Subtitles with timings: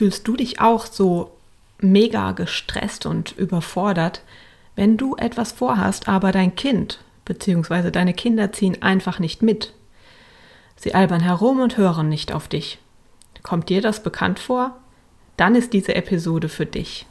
[0.00, 1.30] fühlst du dich auch so
[1.78, 4.22] mega gestresst und überfordert,
[4.74, 7.90] wenn du etwas vorhast, aber dein Kind bzw.
[7.90, 9.74] deine Kinder ziehen einfach nicht mit.
[10.74, 12.78] Sie albern herum und hören nicht auf dich.
[13.42, 14.74] Kommt dir das bekannt vor?
[15.36, 17.04] Dann ist diese Episode für dich.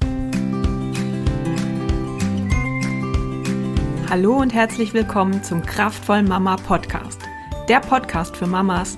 [4.10, 7.22] Hallo und herzlich willkommen zum Kraftvoll Mama Podcast.
[7.68, 8.98] Der Podcast für Mamas,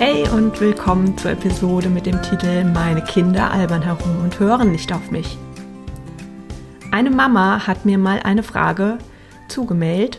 [0.00, 4.94] Hey und willkommen zur Episode mit dem Titel Meine Kinder albern herum und hören nicht
[4.94, 5.36] auf mich.
[6.90, 8.96] Eine Mama hat mir mal eine Frage
[9.48, 10.18] zugemeldet,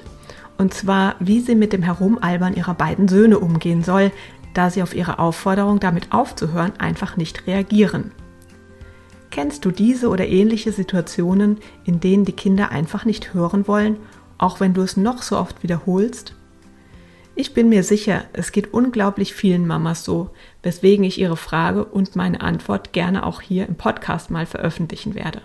[0.59, 4.11] und zwar, wie sie mit dem Herumalbern ihrer beiden Söhne umgehen soll,
[4.53, 8.11] da sie auf ihre Aufforderung, damit aufzuhören, einfach nicht reagieren.
[9.31, 13.97] Kennst du diese oder ähnliche Situationen, in denen die Kinder einfach nicht hören wollen,
[14.37, 16.35] auch wenn du es noch so oft wiederholst?
[17.41, 20.29] Ich bin mir sicher, es geht unglaublich vielen Mamas so,
[20.61, 25.41] weswegen ich ihre Frage und meine Antwort gerne auch hier im Podcast mal veröffentlichen werde.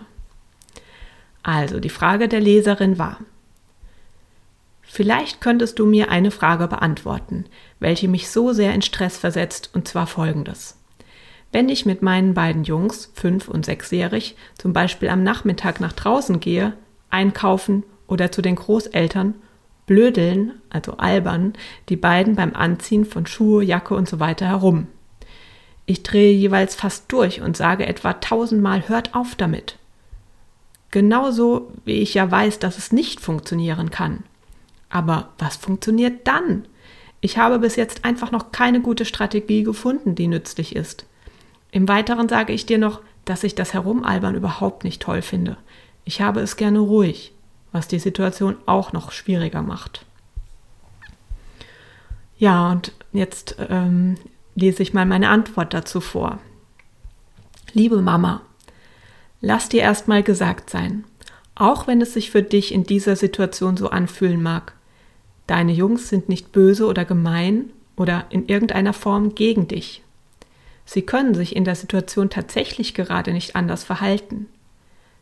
[1.41, 3.17] Also, die Frage der Leserin war,
[4.83, 7.45] Vielleicht könntest du mir eine Frage beantworten,
[7.79, 10.77] welche mich so sehr in Stress versetzt, und zwar folgendes.
[11.51, 16.39] Wenn ich mit meinen beiden Jungs, fünf und sechsjährig, zum Beispiel am Nachmittag nach draußen
[16.39, 16.73] gehe,
[17.09, 19.33] einkaufen oder zu den Großeltern,
[19.87, 21.53] blödeln, also albern,
[21.89, 24.87] die beiden beim Anziehen von Schuhe, Jacke und so weiter herum.
[25.87, 29.77] Ich drehe jeweils fast durch und sage etwa tausendmal hört auf damit.
[30.91, 34.23] Genauso wie ich ja weiß, dass es nicht funktionieren kann.
[34.89, 36.65] Aber was funktioniert dann?
[37.21, 41.05] Ich habe bis jetzt einfach noch keine gute Strategie gefunden, die nützlich ist.
[41.71, 45.57] Im Weiteren sage ich dir noch, dass ich das Herumalbern überhaupt nicht toll finde.
[46.05, 47.33] Ich habe es gerne ruhig,
[47.71, 50.05] was die Situation auch noch schwieriger macht.
[52.37, 54.15] Ja, und jetzt ähm,
[54.55, 56.39] lese ich mal meine Antwort dazu vor.
[57.73, 58.41] Liebe Mama,
[59.41, 61.03] lass dir erstmal gesagt sein,
[61.55, 64.73] auch wenn es sich für dich in dieser Situation so anfühlen mag,
[65.47, 70.03] Deine Jungs sind nicht böse oder gemein oder in irgendeiner Form gegen dich.
[70.85, 74.47] Sie können sich in der Situation tatsächlich gerade nicht anders verhalten.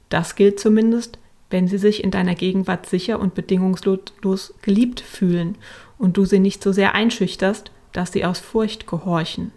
[0.10, 1.20] Das gilt zumindest,
[1.56, 5.58] wenn sie sich in deiner Gegenwart sicher und bedingungslos geliebt fühlen
[5.98, 9.54] und du sie nicht so sehr einschüchterst, dass sie aus Furcht gehorchen.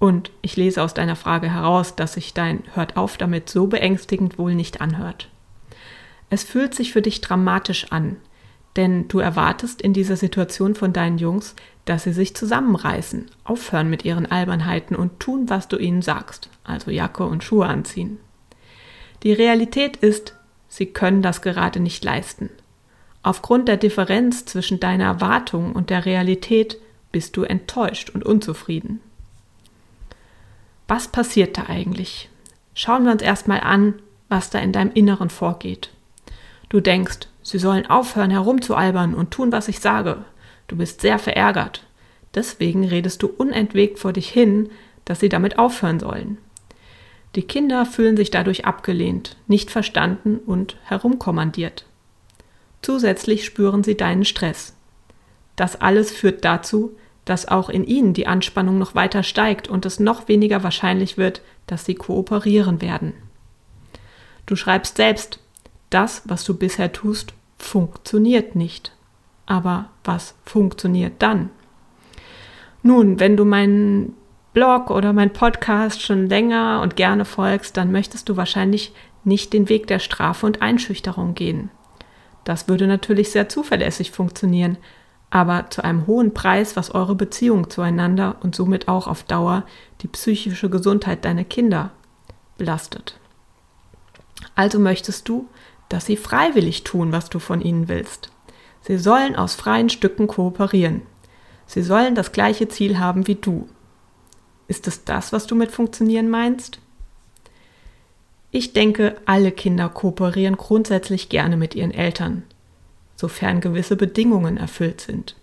[0.00, 4.36] Und ich lese aus deiner Frage heraus, dass sich dein Hört auf damit so beängstigend
[4.36, 5.30] wohl nicht anhört.
[6.28, 8.16] Es fühlt sich für dich dramatisch an,
[8.74, 14.04] denn du erwartest in dieser Situation von deinen Jungs, dass sie sich zusammenreißen, aufhören mit
[14.04, 18.18] ihren Albernheiten und tun, was du ihnen sagst, also Jacke und Schuhe anziehen.
[19.22, 20.34] Die Realität ist,
[20.74, 22.50] sie können das gerade nicht leisten.
[23.22, 26.78] Aufgrund der Differenz zwischen deiner Erwartung und der Realität
[27.12, 28.98] bist du enttäuscht und unzufrieden.
[30.88, 32.28] Was passiert da eigentlich?
[32.74, 33.94] Schauen wir uns erstmal an,
[34.28, 35.90] was da in deinem Inneren vorgeht.
[36.68, 40.24] Du denkst, sie sollen aufhören herumzualbern und tun, was ich sage.
[40.66, 41.86] Du bist sehr verärgert.
[42.34, 44.70] Deswegen redest du unentwegt vor dich hin,
[45.04, 46.38] dass sie damit aufhören sollen.
[47.34, 51.84] Die Kinder fühlen sich dadurch abgelehnt, nicht verstanden und herumkommandiert.
[52.82, 54.74] Zusätzlich spüren sie deinen Stress.
[55.56, 59.98] Das alles führt dazu, dass auch in ihnen die Anspannung noch weiter steigt und es
[59.98, 63.14] noch weniger wahrscheinlich wird, dass sie kooperieren werden.
[64.46, 65.40] Du schreibst selbst,
[65.90, 68.92] das, was du bisher tust, funktioniert nicht.
[69.46, 71.50] Aber was funktioniert dann?
[72.82, 74.14] Nun, wenn du meinen
[74.54, 79.68] Blog oder meinen Podcast schon länger und gerne folgst, dann möchtest du wahrscheinlich nicht den
[79.68, 81.70] Weg der Strafe und Einschüchterung gehen.
[82.44, 84.78] Das würde natürlich sehr zuverlässig funktionieren,
[85.30, 89.64] aber zu einem hohen Preis, was eure Beziehung zueinander und somit auch auf Dauer
[90.02, 91.90] die psychische Gesundheit deiner Kinder
[92.56, 93.18] belastet.
[94.54, 95.48] Also möchtest du,
[95.88, 98.30] dass sie freiwillig tun, was du von ihnen willst.
[98.82, 101.02] Sie sollen aus freien Stücken kooperieren.
[101.66, 103.68] Sie sollen das gleiche Ziel haben wie du.
[104.68, 106.78] Ist es das, was du mit funktionieren meinst?
[108.50, 112.44] Ich denke, alle Kinder kooperieren grundsätzlich gerne mit ihren Eltern.
[113.16, 115.36] sofern gewisse Bedingungen erfüllt sind.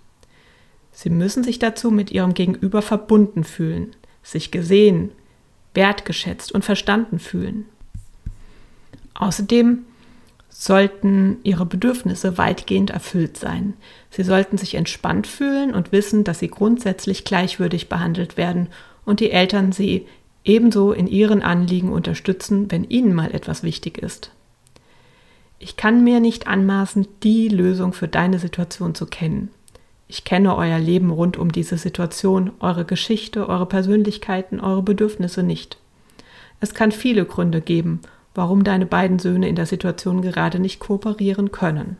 [0.91, 5.11] Sie müssen sich dazu mit ihrem Gegenüber verbunden fühlen, sich gesehen,
[5.73, 7.65] wertgeschätzt und verstanden fühlen.
[9.13, 9.85] Außerdem
[10.49, 13.73] sollten ihre Bedürfnisse weitgehend erfüllt sein.
[14.09, 18.67] Sie sollten sich entspannt fühlen und wissen, dass sie grundsätzlich gleichwürdig behandelt werden
[19.05, 20.07] und die Eltern sie
[20.43, 24.31] ebenso in ihren Anliegen unterstützen, wenn ihnen mal etwas wichtig ist.
[25.59, 29.49] Ich kann mir nicht anmaßen, die Lösung für deine Situation zu kennen.
[30.07, 35.77] Ich kenne euer Leben rund um diese Situation, eure Geschichte, eure Persönlichkeiten, eure Bedürfnisse nicht.
[36.59, 38.01] Es kann viele Gründe geben,
[38.33, 41.97] warum deine beiden Söhne in der Situation gerade nicht kooperieren können.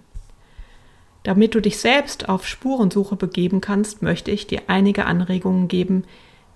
[1.24, 6.03] Damit du dich selbst auf Spurensuche begeben kannst, möchte ich dir einige Anregungen geben,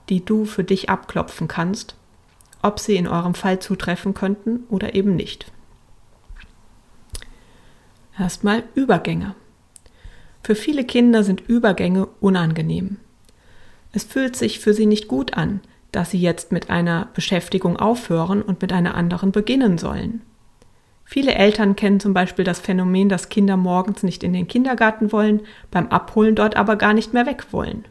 [0.09, 1.95] die du für dich abklopfen kannst,
[2.61, 5.51] ob sie in eurem Fall zutreffen könnten oder eben nicht.
[8.17, 9.35] Erstmal Übergänge.
[10.43, 12.97] Für viele Kinder sind Übergänge unangenehm.
[13.91, 15.61] Es fühlt sich für sie nicht gut an,
[15.91, 20.21] dass sie jetzt mit einer Beschäftigung aufhören und mit einer anderen beginnen sollen.
[21.05, 25.41] Viele Eltern kennen zum Beispiel das Phänomen, dass Kinder morgens nicht in den Kindergarten wollen,
[25.71, 27.85] beim Abholen dort aber gar nicht mehr weg wollen.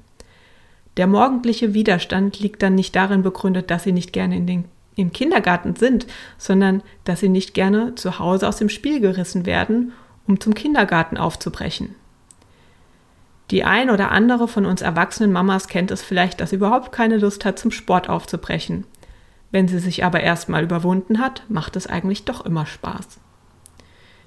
[0.97, 4.65] Der morgendliche Widerstand liegt dann nicht darin begründet, dass sie nicht gerne in den,
[4.97, 6.07] im Kindergarten sind,
[6.39, 9.93] sondern dass sie nicht gerne zu Hause aus dem Spiel gerissen werden,
[10.27, 11.97] um zum Kindergarten aufzubrechen.
[13.51, 17.19] Die ein oder andere von uns erwachsenen Mamas kennt es vielleicht, dass sie überhaupt keine
[17.19, 18.85] Lust hat, zum Sport aufzubrechen.
[19.51, 23.21] Wenn sie sich aber erstmal überwunden hat, macht es eigentlich doch immer Spaß.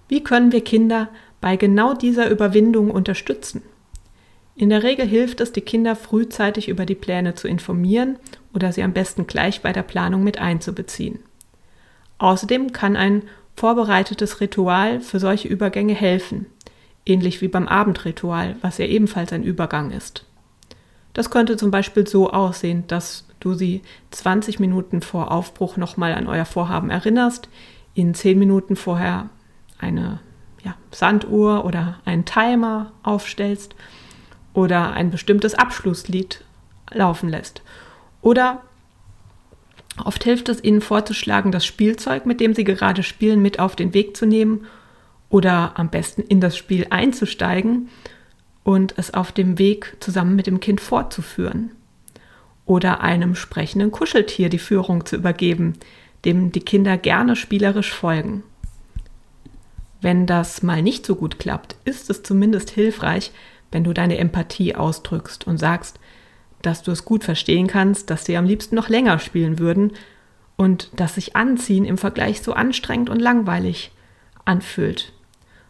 [0.07, 1.09] Wie können wir Kinder
[1.41, 3.63] bei genau dieser Überwindung unterstützen?
[4.57, 8.17] In der Regel hilft es, die Kinder frühzeitig über die Pläne zu informieren
[8.55, 11.19] oder sie am besten gleich bei der Planung mit einzubeziehen.
[12.17, 13.21] Außerdem kann ein
[13.55, 16.47] vorbereitetes Ritual für solche Übergänge helfen,
[17.05, 20.25] ähnlich wie beim Abendritual, was ja ebenfalls ein Übergang ist.
[21.13, 26.27] Das könnte zum Beispiel so aussehen, dass du sie 20 Minuten vor Aufbruch nochmal an
[26.27, 27.47] euer Vorhaben erinnerst,
[27.93, 29.29] ihnen 10 Minuten vorher
[29.77, 30.19] eine
[30.63, 33.75] ja, Sanduhr oder einen Timer aufstellst
[34.57, 36.43] oder ein bestimmtes Abschlusslied
[36.89, 37.61] laufen lässt.
[38.23, 38.63] Oder
[40.03, 43.93] oft hilft es ihnen vorzuschlagen, das Spielzeug, mit dem sie gerade spielen, mit auf den
[43.93, 44.65] Weg zu nehmen
[45.29, 47.89] oder am besten in das Spiel einzusteigen
[48.63, 51.69] und es auf dem Weg zusammen mit dem Kind fortzuführen.
[52.65, 55.73] Oder einem sprechenden Kuscheltier die Führung zu übergeben,
[56.25, 58.41] dem die Kinder gerne spielerisch folgen.
[60.01, 63.31] Wenn das mal nicht so gut klappt, ist es zumindest hilfreich,
[63.71, 65.99] wenn du deine Empathie ausdrückst und sagst,
[66.61, 69.93] dass du es gut verstehen kannst, dass sie am liebsten noch länger spielen würden
[70.55, 73.91] und dass sich Anziehen im Vergleich so anstrengend und langweilig
[74.45, 75.13] anfühlt.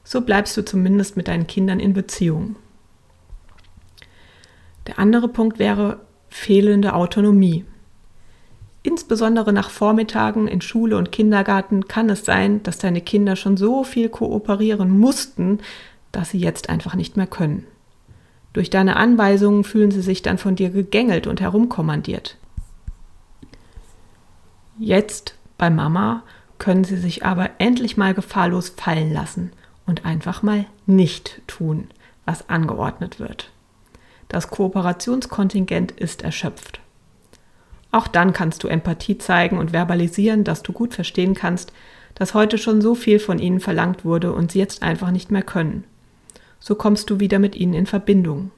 [0.03, 2.55] So bleibst du zumindest mit deinen Kindern in Beziehung.
[4.87, 5.99] Der andere Punkt wäre
[6.29, 7.65] fehlende Autonomie.
[8.83, 13.83] Insbesondere nach Vormittagen in Schule und Kindergarten kann es sein, dass deine Kinder schon so
[13.83, 15.59] viel kooperieren mussten,
[16.13, 17.67] dass sie jetzt einfach nicht mehr können.
[18.57, 22.37] Durch deine Anweisungen fühlen sie sich dann von dir gegängelt und herumkommandiert.
[24.79, 26.23] Jetzt bei Mama
[26.57, 29.51] können sie sich aber endlich mal gefahrlos fallen lassen
[29.85, 31.87] und einfach mal nicht tun,
[32.25, 33.51] was angeordnet wird.
[34.27, 36.79] Das Kooperationskontingent ist erschöpft.
[37.91, 41.73] Auch dann kannst du Empathie zeigen und verbalisieren, dass du gut verstehen kannst,
[42.15, 45.43] dass heute schon so viel von ihnen verlangt wurde und sie jetzt einfach nicht mehr
[45.43, 45.83] können.
[46.59, 48.51] So kommst du wieder mit ihnen in Verbindung.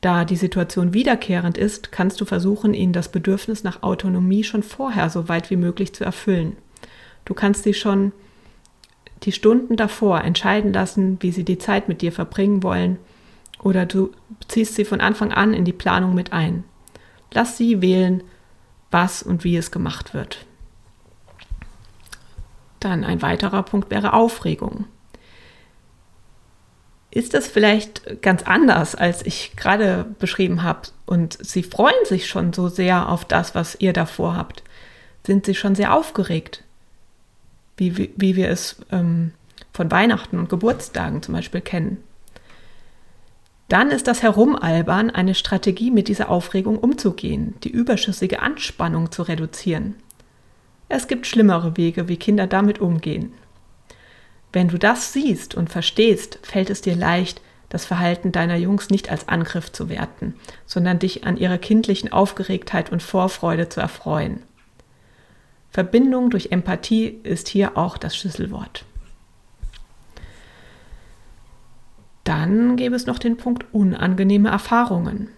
[0.00, 5.08] Da die Situation wiederkehrend ist, kannst du versuchen, ihnen das Bedürfnis nach Autonomie schon vorher
[5.10, 6.56] so weit wie möglich zu erfüllen.
[7.24, 8.12] Du kannst sie schon
[9.22, 12.98] die Stunden davor entscheiden lassen, wie sie die Zeit mit dir verbringen wollen,
[13.62, 14.10] oder du
[14.48, 16.64] ziehst sie von Anfang an in die Planung mit ein.
[17.32, 18.24] Lass sie wählen,
[18.90, 20.44] was und wie es gemacht wird.
[22.80, 24.86] Dann ein weiterer Punkt wäre Aufregung.
[27.12, 30.88] Ist das vielleicht ganz anders, als ich gerade beschrieben habe?
[31.06, 34.64] Und sie freuen sich schon so sehr auf das, was ihr davor habt.
[35.24, 36.64] Sind sie schon sehr aufgeregt?
[37.76, 39.32] wie, wie, wie wir es ähm,
[39.72, 41.98] von Weihnachten und Geburtstagen zum Beispiel kennen.
[43.68, 49.94] Dann ist das Herumalbern eine Strategie, mit dieser Aufregung umzugehen, die überschüssige Anspannung zu reduzieren.
[50.88, 53.32] Es gibt schlimmere Wege, wie Kinder damit umgehen.
[54.52, 59.10] Wenn du das siehst und verstehst, fällt es dir leicht, das Verhalten deiner Jungs nicht
[59.10, 60.34] als Angriff zu werten,
[60.66, 64.42] sondern dich an ihrer kindlichen Aufgeregtheit und Vorfreude zu erfreuen.
[65.70, 68.84] Verbindung durch Empathie ist hier auch das Schlüsselwort.
[72.24, 75.28] dann gäbe es noch den Punkt unangenehme Erfahrungen.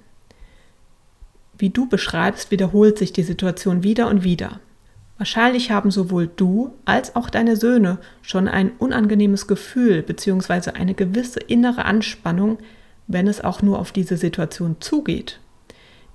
[1.56, 4.60] Wie du beschreibst, wiederholt sich die Situation wieder und wieder.
[5.16, 10.70] Wahrscheinlich haben sowohl du als auch deine Söhne schon ein unangenehmes Gefühl bzw.
[10.70, 12.58] eine gewisse innere Anspannung,
[13.06, 15.38] wenn es auch nur auf diese Situation zugeht.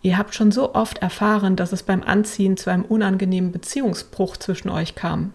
[0.02, 4.70] Ihr habt schon so oft erfahren, dass es beim Anziehen zu einem unangenehmen Beziehungsbruch zwischen
[4.70, 5.34] euch kam.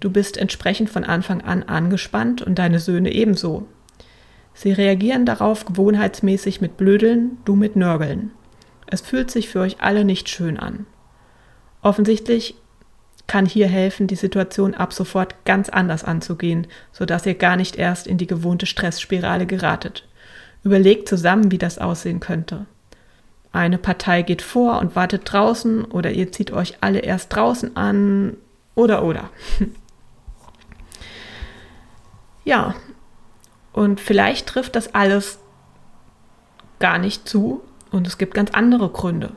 [0.00, 3.66] Du bist entsprechend von Anfang an angespannt und deine Söhne ebenso.
[4.54, 8.32] Sie reagieren darauf gewohnheitsmäßig mit Blödeln, du mit Nörgeln.
[8.86, 10.86] Es fühlt sich für euch alle nicht schön an.
[11.86, 12.56] Offensichtlich
[13.28, 18.08] kann hier helfen, die Situation ab sofort ganz anders anzugehen, sodass ihr gar nicht erst
[18.08, 20.04] in die gewohnte Stressspirale geratet.
[20.64, 22.66] Überlegt zusammen, wie das aussehen könnte.
[23.52, 28.36] Eine Partei geht vor und wartet draußen oder ihr zieht euch alle erst draußen an
[28.74, 29.30] oder oder.
[32.44, 32.74] ja,
[33.72, 35.38] und vielleicht trifft das alles
[36.80, 37.60] gar nicht zu
[37.92, 39.36] und es gibt ganz andere Gründe.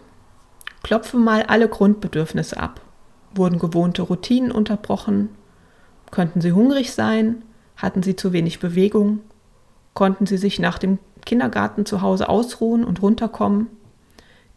[0.84, 2.82] Klopfe mal alle Grundbedürfnisse ab.
[3.36, 5.30] Wurden gewohnte Routinen unterbrochen?
[6.12, 7.44] Könnten sie hungrig sein?
[7.78, 9.20] Hatten sie zu wenig Bewegung?
[9.94, 13.68] Konnten sie sich nach dem Kindergarten zu Hause ausruhen und runterkommen?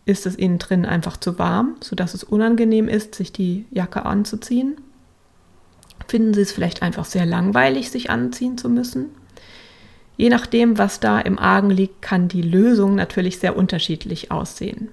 [0.05, 4.77] Ist es ihnen drin einfach zu warm, sodass es unangenehm ist, sich die Jacke anzuziehen?
[6.09, 9.07] Finden sie es vielleicht einfach sehr langweilig, sich anziehen zu müssen?
[10.17, 14.89] Je nachdem, was da im Argen liegt, kann die Lösung natürlich sehr unterschiedlich aussehen.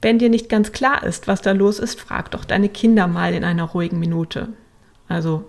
[0.00, 3.34] Wenn dir nicht ganz klar ist, was da los ist, frag doch deine Kinder mal
[3.34, 4.48] in einer ruhigen Minute.
[5.08, 5.44] Also,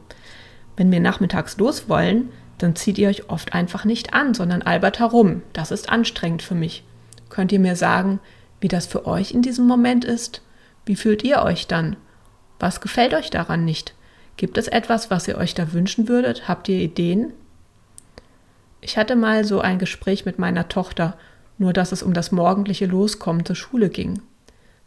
[0.76, 5.00] wenn wir nachmittags los wollen, dann zieht ihr euch oft einfach nicht an, sondern albert
[5.00, 5.44] herum.
[5.54, 6.84] Das ist anstrengend für mich.
[7.30, 8.20] Könnt ihr mir sagen,
[8.60, 10.42] wie das für euch in diesem Moment ist?
[10.86, 11.96] Wie fühlt ihr euch dann?
[12.60, 13.94] Was gefällt euch daran nicht?
[14.36, 16.48] Gibt es etwas, was ihr euch da wünschen würdet?
[16.48, 17.34] Habt ihr Ideen?
[18.82, 21.18] Ich hatte mal so ein Gespräch mit meiner Tochter,
[21.58, 24.22] nur dass es um das morgendliche Loskommen zur Schule ging.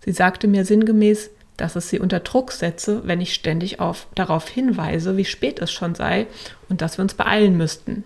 [0.04, 4.48] Sie sagte mir sinngemäß, dass es sie unter Druck setze, wenn ich ständig auf, darauf
[4.48, 6.26] hinweise, wie spät es schon sei
[6.68, 8.04] und dass wir uns beeilen müssten.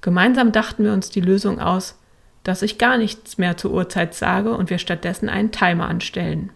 [0.00, 1.98] Gemeinsam dachten wir uns die Lösung aus,
[2.44, 6.50] dass ich gar nichts mehr zur Uhrzeit sage und wir stattdessen einen Timer anstellen.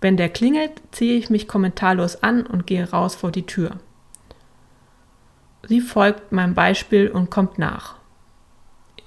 [0.00, 3.76] Wenn der klingelt, ziehe ich mich kommentarlos an und gehe raus vor die Tür.
[5.66, 7.96] Sie folgt meinem Beispiel und kommt nach.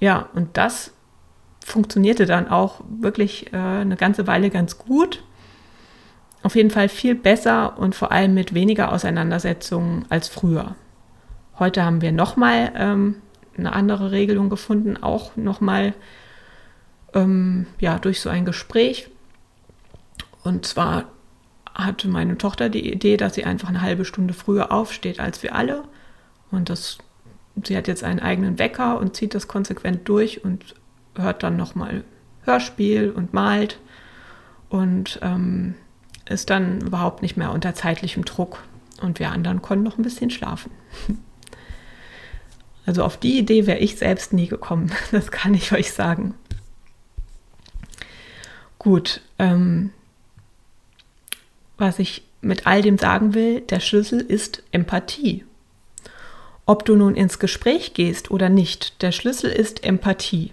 [0.00, 0.92] Ja, und das
[1.64, 5.22] funktionierte dann auch wirklich äh, eine ganze Weile ganz gut.
[6.42, 10.74] Auf jeden Fall viel besser und vor allem mit weniger Auseinandersetzungen als früher.
[11.58, 13.16] Heute haben wir nochmal ähm,
[13.56, 15.94] eine andere Regelung gefunden, auch nochmal
[17.14, 19.08] ähm, ja, durch so ein Gespräch.
[20.42, 21.04] Und zwar
[21.74, 25.54] hatte meine Tochter die Idee, dass sie einfach eine halbe Stunde früher aufsteht als wir
[25.54, 25.84] alle.
[26.50, 26.98] Und das,
[27.64, 30.74] sie hat jetzt einen eigenen Wecker und zieht das konsequent durch und
[31.16, 32.04] hört dann nochmal
[32.44, 33.78] Hörspiel und malt
[34.68, 35.74] und ähm,
[36.28, 38.62] ist dann überhaupt nicht mehr unter zeitlichem Druck.
[39.00, 40.70] Und wir anderen konnten noch ein bisschen schlafen.
[42.84, 46.34] Also auf die Idee wäre ich selbst nie gekommen, das kann ich euch sagen.
[48.78, 49.90] Gut, ähm,
[51.78, 55.44] was ich mit all dem sagen will, der Schlüssel ist Empathie.
[56.66, 60.52] Ob du nun ins Gespräch gehst oder nicht, der Schlüssel ist Empathie.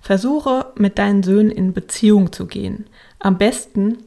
[0.00, 2.86] Versuche mit deinen Söhnen in Beziehung zu gehen.
[3.18, 3.98] Am besten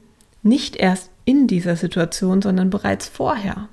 [0.43, 3.67] nicht erst in dieser Situation, sondern bereits vorher.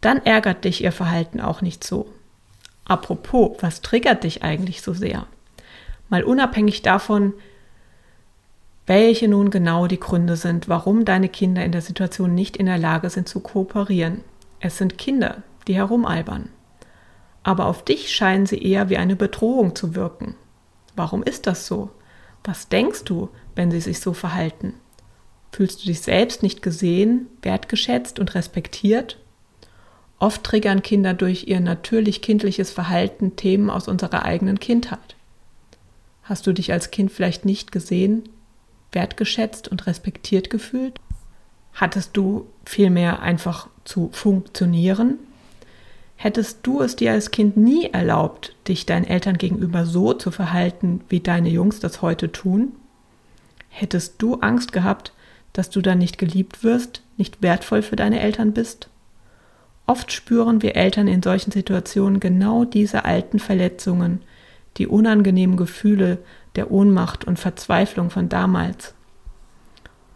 [0.00, 2.06] Dann ärgert dich ihr Verhalten auch nicht so.
[2.84, 5.26] Apropos, was triggert dich eigentlich so sehr?
[6.08, 7.34] Mal unabhängig davon,
[8.86, 12.78] welche nun genau die Gründe sind, warum deine Kinder in der Situation nicht in der
[12.78, 14.22] Lage sind zu kooperieren.
[14.58, 16.48] Es sind Kinder, die herumalbern.
[17.44, 20.34] Aber auf dich scheinen sie eher wie eine Bedrohung zu wirken.
[21.00, 21.88] Warum ist das so?
[22.44, 24.74] Was denkst du, wenn sie sich so verhalten?
[25.50, 29.16] Fühlst du dich selbst nicht gesehen, wertgeschätzt und respektiert?
[30.18, 35.16] Oft triggern Kinder durch ihr natürlich kindliches Verhalten Themen aus unserer eigenen Kindheit.
[36.22, 38.28] Hast du dich als Kind vielleicht nicht gesehen,
[38.92, 41.00] wertgeschätzt und respektiert gefühlt?
[41.72, 45.18] Hattest du vielmehr einfach zu funktionieren
[46.22, 51.00] Hättest du es dir als Kind nie erlaubt, dich deinen Eltern gegenüber so zu verhalten,
[51.08, 52.72] wie deine Jungs das heute tun?
[53.70, 55.14] Hättest du Angst gehabt,
[55.54, 58.90] dass du dann nicht geliebt wirst, nicht wertvoll für deine Eltern bist?
[59.86, 64.20] Oft spüren wir Eltern in solchen Situationen genau diese alten Verletzungen,
[64.76, 66.18] die unangenehmen Gefühle
[66.54, 68.92] der Ohnmacht und Verzweiflung von damals.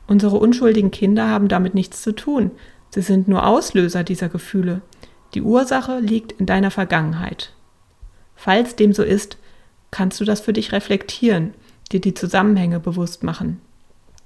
[0.07, 2.51] Unsere unschuldigen Kinder haben damit nichts zu tun,
[2.91, 4.83] sie sind nur Auslöser dieser Gefühle,
[5.35, 7.53] die Ursache liegt in deiner Vergangenheit.
[8.37, 9.37] Falls dem so ist,
[9.91, 11.55] kannst du das für dich reflektieren,
[11.93, 13.61] dir die Zusammenhänge bewusst machen.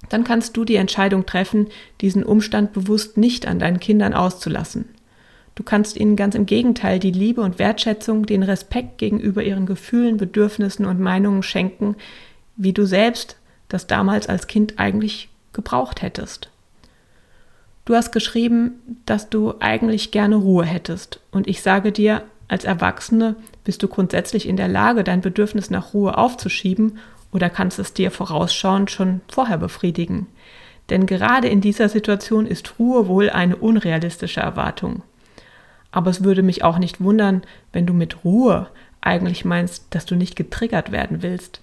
[0.08, 1.68] Dann kannst du die Entscheidung treffen,
[2.00, 4.86] diesen Umstand bewusst nicht an deinen Kindern auszulassen.
[5.54, 10.16] Du kannst ihnen ganz im Gegenteil die Liebe und Wertschätzung, den Respekt gegenüber ihren Gefühlen,
[10.16, 11.96] Bedürfnissen und Meinungen schenken,
[12.56, 13.36] wie du selbst
[13.68, 16.48] das damals als Kind eigentlich gebraucht hättest.
[17.88, 21.20] Du hast geschrieben, dass du eigentlich gerne Ruhe hättest.
[21.30, 25.94] Und ich sage dir, als Erwachsene bist du grundsätzlich in der Lage, dein Bedürfnis nach
[25.94, 26.98] Ruhe aufzuschieben
[27.32, 30.26] oder kannst es dir vorausschauend schon vorher befriedigen.
[30.90, 35.02] Denn gerade in dieser Situation ist Ruhe wohl eine unrealistische Erwartung.
[35.90, 37.40] Aber es würde mich auch nicht wundern,
[37.72, 38.68] wenn du mit Ruhe
[39.00, 41.62] eigentlich meinst, dass du nicht getriggert werden willst,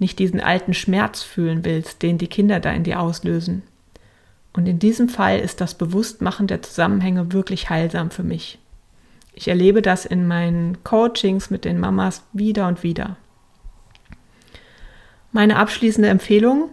[0.00, 3.62] nicht diesen alten Schmerz fühlen willst, den die Kinder da in dir auslösen.
[4.52, 8.58] Und in diesem Fall ist das Bewusstmachen der Zusammenhänge wirklich heilsam für mich.
[9.32, 13.16] Ich erlebe das in meinen Coachings mit den Mamas wieder und wieder.
[15.32, 16.68] Meine abschließende Empfehlung,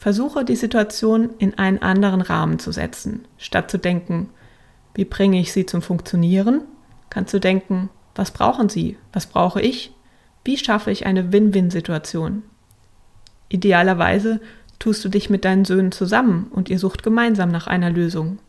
[0.00, 3.26] versuche die Situation in einen anderen Rahmen zu setzen.
[3.36, 4.30] Statt zu denken,
[4.94, 6.62] wie bringe ich sie zum Funktionieren,
[7.10, 9.92] kannst du denken, was brauchen sie, was brauche ich,
[10.42, 12.42] wie schaffe ich eine Win-Win-Situation.
[13.50, 14.40] Idealerweise
[14.80, 18.40] tust du dich mit deinen Söhnen zusammen und ihr sucht gemeinsam nach einer Lösung.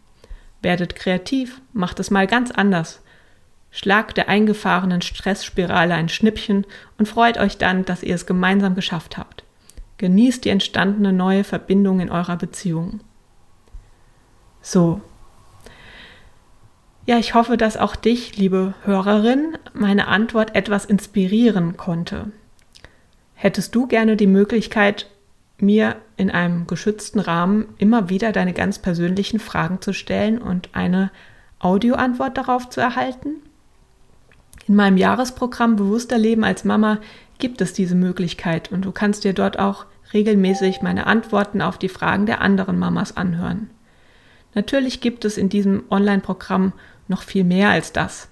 [0.63, 3.01] Werdet kreativ, macht es mal ganz anders.
[3.69, 6.65] Schlagt der eingefahrenen Stressspirale ein Schnippchen
[6.97, 9.43] und freut euch dann, dass ihr es gemeinsam geschafft habt.
[9.97, 13.01] Genießt die entstandene neue Verbindung in eurer Beziehung.
[14.61, 15.01] So.
[17.05, 22.31] Ja, ich hoffe, dass auch dich, liebe Hörerin, meine Antwort etwas inspirieren konnte.
[23.33, 25.09] Hättest du gerne die Möglichkeit,
[25.61, 31.11] mir in einem geschützten Rahmen immer wieder deine ganz persönlichen Fragen zu stellen und eine
[31.59, 33.35] Audioantwort darauf zu erhalten?
[34.67, 36.99] In meinem Jahresprogramm Bewusster Leben als Mama
[37.39, 41.89] gibt es diese Möglichkeit und du kannst dir dort auch regelmäßig meine Antworten auf die
[41.89, 43.69] Fragen der anderen Mamas anhören.
[44.53, 46.73] Natürlich gibt es in diesem Online-Programm
[47.07, 48.29] noch viel mehr als das.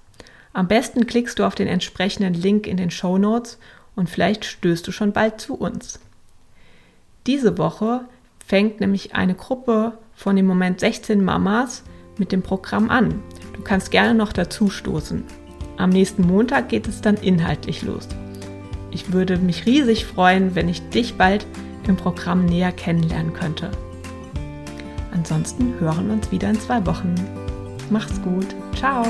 [0.54, 3.60] Am besten klickst du auf den entsprechenden Link in den Show Notes
[3.96, 6.00] und vielleicht stößt du schon bald zu uns.
[7.30, 8.06] Diese Woche
[8.44, 11.84] fängt nämlich eine Gruppe von im Moment 16 Mamas
[12.18, 13.22] mit dem Programm an.
[13.54, 15.24] Du kannst gerne noch dazu stoßen.
[15.78, 18.08] Am nächsten Montag geht es dann inhaltlich los.
[18.90, 21.46] Ich würde mich riesig freuen, wenn ich dich bald
[21.88, 23.70] im Programm näher kennenlernen könnte.
[25.12, 27.14] Ansonsten hören wir uns wieder in zwei Wochen.
[27.92, 28.48] Mach's gut.
[28.76, 29.06] Ciao.